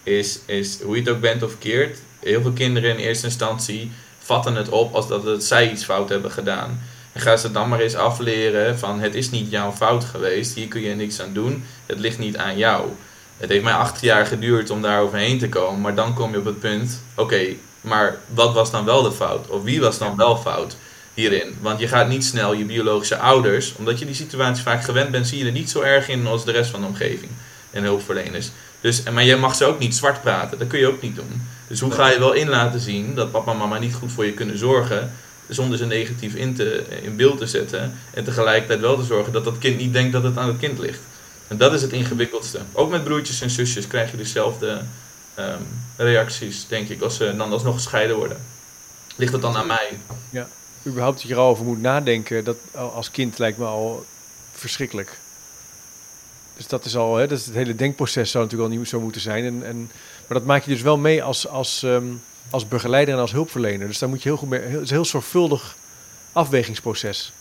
[0.02, 1.98] is, is hoe je het ook bent of keert.
[2.20, 6.08] Heel veel kinderen in eerste instantie vatten het op als dat het zij iets fout
[6.08, 6.80] hebben gedaan.
[7.12, 10.68] En ga ze dan maar eens afleren van het is niet jouw fout geweest, hier
[10.68, 12.88] kun je niks aan doen, het ligt niet aan jou.
[13.36, 15.80] Het heeft mij acht jaar geduurd om daar overheen te komen.
[15.80, 17.46] Maar dan kom je op het punt, oké,
[17.82, 19.48] maar wat was dan wel de fout?
[19.48, 20.76] Of wie was dan wel fout
[21.14, 21.56] hierin?
[21.60, 25.26] Want je gaat niet snel je biologische ouders, omdat je die situatie vaak gewend bent,
[25.26, 27.30] zie je er niet zo erg in als de rest van de omgeving
[27.70, 28.50] en hulpverleners.
[28.80, 31.42] Dus, maar je mag ze ook niet zwart praten, dat kun je ook niet doen.
[31.66, 34.26] Dus hoe ga je wel in laten zien dat papa en mama niet goed voor
[34.26, 35.12] je kunnen zorgen,
[35.48, 37.98] zonder ze negatief in, te, in beeld te zetten.
[38.14, 40.78] En tegelijkertijd wel te zorgen dat dat kind niet denkt dat het aan het kind
[40.78, 41.00] ligt.
[41.48, 42.58] En dat is het ingewikkeldste.
[42.72, 44.80] Ook met broertjes en zusjes krijg je dezelfde
[45.34, 45.62] ehm,
[45.96, 48.36] reacties, denk ik, als ze dan alsnog gescheiden worden.
[49.16, 49.98] Ligt het dan aan mij?
[50.30, 50.48] Ja,
[50.86, 54.06] überhaupt dat je erover moet nadenken, dat als kind lijkt me al
[54.52, 55.18] verschrikkelijk.
[56.56, 59.00] Dus dat is al, hè, dat is het hele denkproces zou natuurlijk al niet zo
[59.00, 59.44] moeten zijn.
[59.44, 59.90] En, en,
[60.26, 62.06] maar dat maak je dus wel mee als, als, ehm,
[62.50, 63.86] als begeleider en als hulpverlener.
[63.86, 65.76] Dus daar moet je heel goed mee, het is een heel zorgvuldig
[66.32, 67.32] afwegingsproces.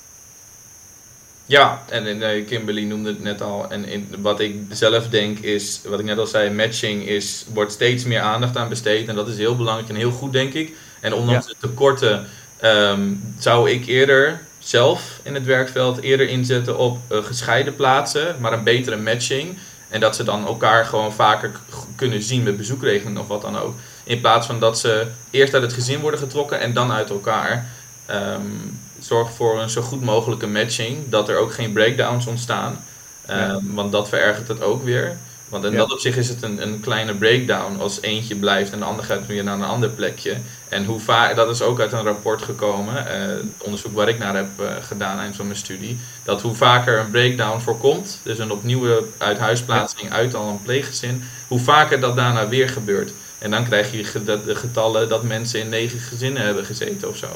[1.51, 3.69] Ja, en, en Kimberly noemde het net al.
[3.69, 7.71] En in, wat ik zelf denk is, wat ik net al zei, matching is, wordt
[7.71, 9.07] steeds meer aandacht aan besteed.
[9.07, 10.75] En dat is heel belangrijk en heel goed, denk ik.
[10.99, 16.97] En ondanks de tekorten ehm, zou ik eerder zelf in het werkveld eerder inzetten op
[17.11, 19.57] uh, gescheiden plaatsen, maar een betere matching.
[19.89, 21.51] En dat ze dan elkaar gewoon vaker
[21.95, 23.75] kunnen zien met bezoekregeling of wat dan ook.
[24.03, 27.69] In plaats van dat ze eerst uit het gezin worden getrokken en dan uit elkaar.
[28.11, 31.09] Um, zorg voor een zo goed mogelijke matching.
[31.09, 32.83] Dat er ook geen breakdowns ontstaan.
[33.29, 35.17] Um, Want dat verergert het ook weer.
[35.51, 38.85] Want in dat opzicht is het een, een kleine breakdown als eentje blijft en de
[38.85, 40.37] ander gaat weer naar een ander plekje.
[40.69, 44.35] En hoe vaak, dat is ook uit een rapport gekomen, uh, onderzoek waar ik naar
[44.35, 48.51] heb uh, gedaan eind van mijn studie, dat hoe vaker een breakdown voorkomt, dus een
[48.51, 53.11] opnieuw uithuisplaatsing uit al een pleeggezin, hoe vaker dat daarna weer gebeurt.
[53.37, 57.27] En dan krijg je de getallen dat mensen in negen gezinnen hebben gezeten of zo.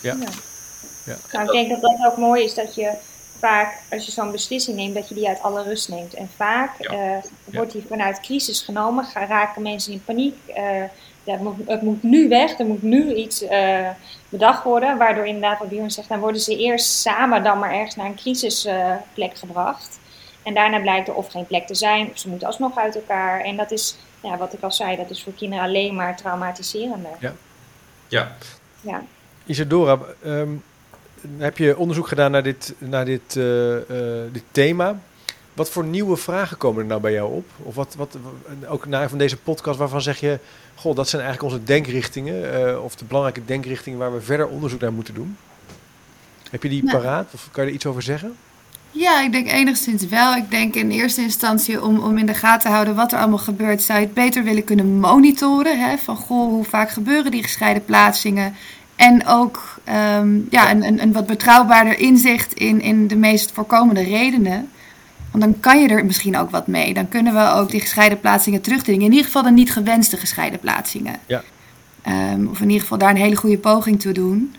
[0.00, 0.16] Ja.
[0.20, 0.28] ja.
[1.04, 1.16] Ja.
[1.32, 2.92] Nou, ik denk dat dat ook mooi is dat je
[3.38, 6.14] vaak, als je zo'n beslissing neemt, dat je die uit alle rust neemt.
[6.14, 10.36] En vaak uh, wordt die vanuit crisis genomen, gaan, raken mensen in paniek.
[10.48, 10.82] Uh,
[11.24, 13.88] ja, het, moet, nu weg, er moet nu iets uh,
[14.28, 14.98] bedacht worden.
[14.98, 18.14] Waardoor inderdaad, wat Björn zegt, dan worden ze eerst samen dan maar ergens naar een
[18.14, 19.98] crisisplek gebracht.
[20.42, 23.40] En daarna blijkt er of geen plek te zijn, of ze moeten alsnog uit elkaar.
[23.40, 27.10] En dat is, ja, wat ik al zei, dat is voor kinderen alleen maar traumatiserender.
[27.18, 27.32] Ja.
[28.08, 28.36] Ja.
[28.80, 29.02] ja.
[29.46, 30.62] Isadora, um,
[31.38, 33.80] heb je onderzoek gedaan naar dit, naar dit, uh, uh,
[34.32, 34.98] dit thema.
[35.54, 37.46] Wat voor nieuwe vragen komen er nou bij jou op?
[37.62, 38.16] Of wat, wat
[38.68, 40.38] ook naar van deze podcast waarvan zeg je,
[40.74, 44.80] goh, dat zijn eigenlijk onze denkrichtingen, uh, of de belangrijke denkrichtingen waar we verder onderzoek
[44.80, 45.36] naar moeten doen?
[46.50, 46.98] Heb je die nou.
[46.98, 48.36] paraat of kan je er iets over zeggen?
[48.90, 50.34] Ja, ik denk enigszins wel.
[50.34, 53.38] Ik denk in eerste instantie om, om in de gaten te houden wat er allemaal
[53.38, 55.80] gebeurt, zou je het beter willen kunnen monitoren.
[55.88, 55.96] Hè?
[55.96, 58.54] Van goh, hoe vaak gebeuren die gescheiden plaatsingen?
[58.96, 59.80] En ook
[60.18, 64.70] um, ja, een, een, een, wat betrouwbaarder inzicht in, in de meest voorkomende redenen.
[65.30, 66.94] Want dan kan je er misschien ook wat mee.
[66.94, 69.04] Dan kunnen we ook die gescheiden plaatsingen terugdringen.
[69.04, 71.16] In ieder geval de niet gewenste gescheiden plaatsingen.
[71.26, 71.42] Ja.
[72.32, 74.54] Um, of in ieder geval daar een hele goede poging toe doen.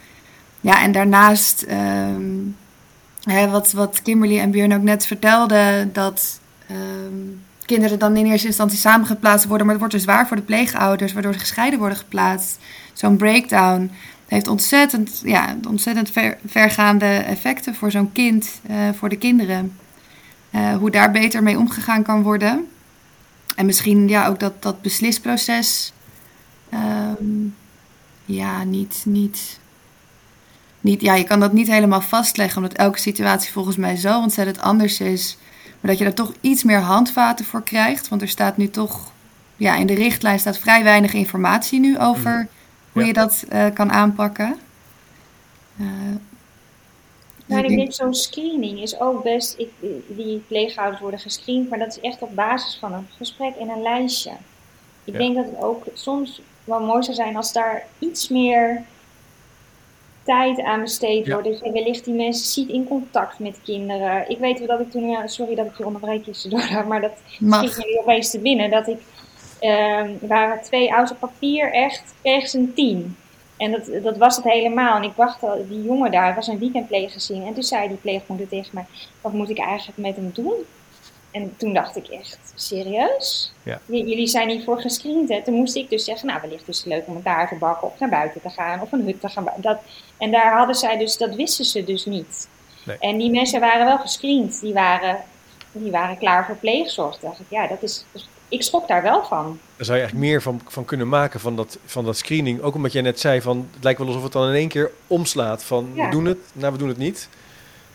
[0.61, 2.55] Ja, en daarnaast, um,
[3.23, 6.39] hè, wat, wat Kimberly en Björn ook net vertelden, dat
[7.67, 11.13] kinderen dan in eerste instantie samengeplaatst worden, maar het wordt dus zwaar voor de pleegouders,
[11.13, 12.57] waardoor ze gescheiden worden geplaatst.
[12.93, 13.91] Zo'n breakdown
[14.27, 19.77] heeft ontzettend, ja, ontzettend ver, vergaande effecten voor zo'n kind, uh, voor de kinderen.
[20.51, 22.67] Uh, hoe daar beter mee omgegaan kan worden.
[23.55, 25.93] En misschien ja, ook dat, dat beslisproces.
[26.73, 27.55] Um,
[28.25, 29.59] ja, niet, niet,
[30.81, 31.01] niet.
[31.01, 34.99] Ja, je kan dat niet helemaal vastleggen, omdat elke situatie volgens mij zo ontzettend anders
[34.99, 35.37] is.
[35.79, 38.07] Maar dat je er toch iets meer handvaten voor krijgt.
[38.07, 39.11] Want er staat nu toch.
[39.55, 42.47] Ja, in de richtlijn staat vrij weinig informatie nu over.
[42.97, 44.55] Hoe je dat uh, kan aanpakken.
[45.79, 45.87] Uh,
[47.45, 49.69] nou, ik denk zo'n screening is ook best, ik,
[50.07, 53.81] die pleegouders worden gescreend, maar dat is echt op basis van een gesprek en een
[53.81, 54.31] lijstje.
[55.03, 55.19] Ik ja.
[55.19, 58.83] denk dat het ook soms wel mooi zou zijn als daar iets meer
[60.23, 61.33] tijd aan besteed ja.
[61.33, 61.47] wordt.
[61.47, 64.29] Dat je wellicht die mensen ziet in contact met kinderen.
[64.29, 67.13] Ik weet wel dat ik toen, ja, sorry dat ik je onderbreek tussendoor, maar dat
[67.49, 68.69] schiet me opeens te binnen.
[68.69, 68.99] Dat ik
[69.61, 73.17] uh, waren twee oude papier echt, kreeg ze een tien.
[73.57, 74.95] En dat, dat was het helemaal.
[74.95, 77.45] En ik wachtte, die jongen daar, was een weekendpleeggezin.
[77.45, 78.85] En toen zei die pleegmoeder tegen mij,
[79.21, 80.65] wat moet ik eigenlijk met hem doen?
[81.31, 83.53] En toen dacht ik echt, serieus?
[83.63, 83.79] Ja.
[83.85, 85.43] Jullie zijn hiervoor gescreend, hè?
[85.43, 87.87] Toen moest ik dus zeggen, nou, wellicht is het leuk om een taart te bakken
[87.87, 89.79] of naar buiten te gaan of een hut te gaan dat,
[90.17, 92.47] En daar hadden zij dus, dat wisten ze dus niet.
[92.83, 92.97] Nee.
[92.99, 94.61] En die mensen waren wel gescreend.
[94.61, 95.17] Die waren,
[95.71, 97.19] die waren klaar voor pleegzorg.
[97.19, 98.05] Dacht ik, ja, dat is,
[98.49, 99.59] ik schrok daar wel van.
[99.75, 102.61] Daar zou je eigenlijk meer van, van kunnen maken van dat, van dat screening.
[102.61, 104.91] Ook omdat jij net zei van het lijkt wel alsof het dan in één keer
[105.07, 106.05] omslaat van ja.
[106.05, 107.29] we doen het, nou we doen het niet.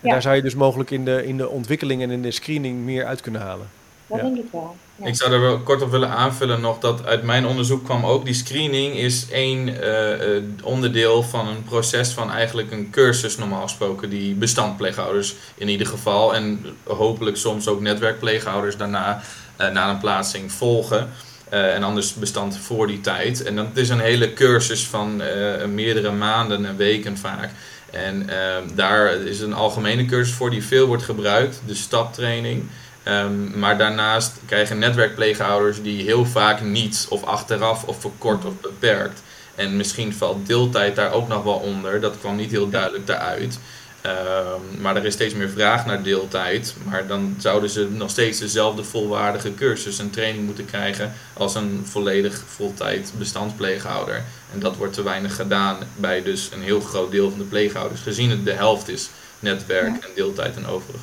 [0.01, 0.13] En Ja.
[0.13, 3.05] daar zou je dus mogelijk in de, in de ontwikkeling en in de screening meer
[3.05, 3.69] uit kunnen halen.
[4.07, 4.23] Dat Ja.
[4.23, 4.75] denk ik wel.
[4.95, 5.05] Ja.
[5.05, 8.25] Ik zou er wel kort op willen aanvullen nog dat uit mijn onderzoek kwam ook
[8.25, 13.61] die screening is één eh, eh, onderdeel van een proces van eigenlijk een cursus normaal
[13.61, 19.21] gesproken die bestandpleeghouders in ieder geval en hopelijk soms ook netwerkpleeghouders daarna
[19.57, 21.09] na een plaatsing volgen.
[21.53, 23.43] Eh, en anders bestand voor die tijd.
[23.43, 27.49] En dat is een hele cursus van eh, meerdere maanden en weken vaak.
[27.91, 32.63] En ehm, daar is een algemene cursus voor die veel wordt gebruikt, de staptraining.
[33.03, 39.21] Ehm, maar daarnaast krijgen netwerkpleegouders die heel vaak niet, of achteraf, of verkort of beperkt.
[39.55, 42.01] En misschien valt deeltijd daar ook nog wel onder.
[42.01, 43.59] Dat kwam niet heel duidelijk daaruit.
[44.03, 46.75] Ehm, maar er is steeds meer vraag naar deeltijd.
[46.83, 51.81] Maar dan zouden ze nog steeds dezelfde volwaardige cursus en training moeten krijgen als een
[51.83, 54.23] volledig voltijd bestandspleeghouder.
[54.53, 58.01] En dat wordt te weinig gedaan bij dus een heel groot deel van de pleeghouders,
[58.01, 61.01] gezien het de helft is netwerk en deeltijd en overig.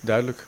[0.00, 0.46] Duidelijk.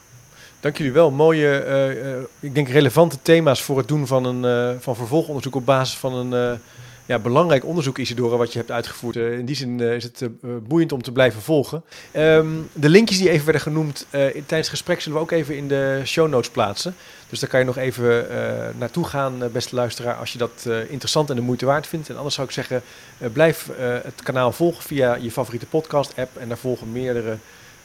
[0.61, 1.11] Dank jullie wel.
[1.11, 5.55] Mooie, eh, eh, ik denk relevante thema's voor het doen van een eh, van vervolgonderzoek
[5.55, 6.59] op basis van een eh,
[7.07, 9.17] ja, belangrijk onderzoek, Isidora, wat je hebt uitgevoerd.
[9.17, 10.29] Eh, in die zin eh, is het eh,
[10.69, 11.83] boeiend om te blijven volgen.
[12.11, 15.69] Ehm, de linkjes die even werden genoemd tijdens het gesprek zullen we ook even in
[15.69, 16.95] de show notes plaatsen.
[17.29, 18.27] Dus daar kan je nog even
[18.79, 22.09] naartoe gaan, beste luisteraar, als je dat interessant en de moeite waard vindt.
[22.09, 22.83] En anders zou ik zeggen,
[23.33, 23.71] blijf
[24.03, 26.37] het kanaal volgen via je favoriete podcast-app.
[26.37, 27.37] En daar volgen meerdere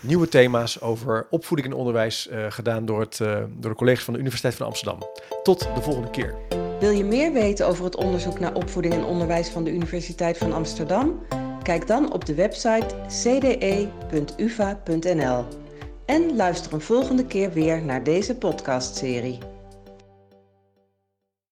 [0.02, 4.14] nieuwe thema's over opvoeding en onderwijs eh, gedaan door, het, eh, door de collega's van
[4.14, 5.00] de Universiteit van Amsterdam.
[5.44, 6.36] Tot de volgende keer.
[6.80, 10.54] Wil je meer weten over het onderzoek naar opvoeding en onderwijs van de Universiteit van
[10.54, 11.26] Amsterdam?
[11.64, 14.66] Kijk dan op de website cde.uva.nl.
[16.06, 19.51] En luister een volgende keer weer naar deze podcastserie.